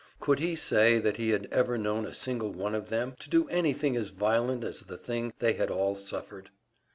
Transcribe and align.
Could 0.19 0.39
he 0.39 0.55
say 0.55 0.97
that 0.97 1.17
he 1.17 1.29
had 1.29 1.47
ever 1.51 1.77
known 1.77 2.07
a 2.07 2.13
single 2.15 2.49
one 2.51 2.73
of 2.73 2.89
them 2.89 3.15
to 3.19 3.29
do 3.29 3.47
anything 3.49 3.95
as 3.95 4.09
violent 4.09 4.63
as 4.63 4.79
the 4.79 4.97
thing 4.97 5.31
they 5.37 5.53
had 5.53 5.69
all 5.69 5.95
suffered? 5.95 6.49